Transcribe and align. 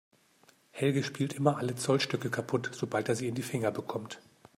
Helge 0.71 1.03
spielt 1.03 1.33
immer 1.33 1.57
alle 1.59 1.75
Zollstöcke 1.75 2.31
kaputt, 2.31 2.71
sobald 2.73 3.07
er 3.07 3.15
sie 3.15 3.27
in 3.27 3.35
die 3.35 3.43
Finger 3.43 3.69
bekommt. 3.69 4.19